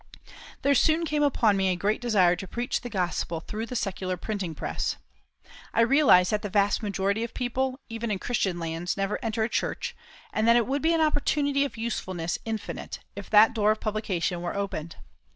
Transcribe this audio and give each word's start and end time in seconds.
There 0.63 0.73
soon 0.73 1.05
came 1.05 1.21
upon 1.21 1.55
me 1.55 1.67
a 1.69 1.75
great 1.75 2.01
desire 2.01 2.35
to 2.37 2.47
preach 2.47 2.81
the 2.81 2.89
Gospel 2.89 3.39
through 3.39 3.67
the 3.67 3.75
secular 3.75 4.17
printing 4.17 4.55
press. 4.55 4.95
I 5.75 5.81
realised 5.81 6.31
that 6.31 6.41
the 6.41 6.49
vast 6.49 6.81
majority 6.81 7.23
of 7.23 7.35
people, 7.35 7.79
even 7.87 8.09
in 8.09 8.17
Christian 8.17 8.57
lands, 8.57 8.97
never 8.97 9.19
enter 9.23 9.43
a 9.43 9.47
church, 9.47 9.95
and 10.33 10.47
that 10.47 10.55
it 10.55 10.65
would 10.65 10.81
be 10.81 10.93
an 10.95 11.01
opportunity 11.01 11.65
of 11.65 11.77
usefulness 11.77 12.39
infinite 12.45 13.01
if 13.15 13.29
that 13.29 13.53
door 13.53 13.69
of 13.69 13.79
publication 13.79 14.41
were 14.41 14.55
opened. 14.55 14.95